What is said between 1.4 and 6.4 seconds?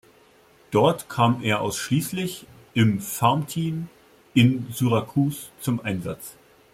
er ausschließlich im Farmteam in Syracuse zum Einsatz.